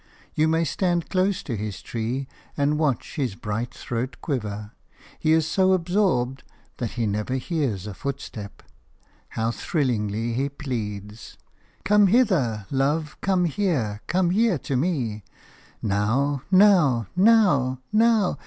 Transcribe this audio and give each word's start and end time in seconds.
You 0.33 0.47
may 0.47 0.63
stand 0.63 1.09
close 1.11 1.43
to 1.43 1.55
his 1.55 1.79
tree 1.79 2.27
and 2.57 2.79
watch 2.79 3.17
his 3.17 3.35
bright 3.35 3.71
throat 3.71 4.17
quiver; 4.19 4.71
he 5.19 5.31
is 5.31 5.45
so 5.45 5.73
absorbed 5.73 6.41
that 6.77 6.93
he 6.93 7.05
never 7.05 7.35
hears 7.35 7.85
a 7.85 7.93
footstep. 7.93 8.63
How 9.37 9.51
thrillingly 9.51 10.33
he 10.33 10.49
pleads:– 10.49 11.37
"Come 11.85 12.07
hither, 12.07 12.65
love, 12.71 13.15
come 13.21 13.45
here, 13.45 14.01
come 14.07 14.31
here 14.31 14.57
to 14.57 14.75
me! 14.75 15.23
Now, 15.83 16.41
now, 16.49 17.05
now, 17.15 17.77
now! 17.93 18.39